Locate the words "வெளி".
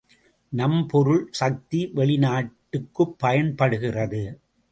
1.93-2.17